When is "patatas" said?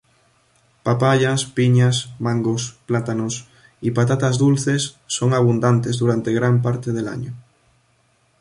3.91-4.39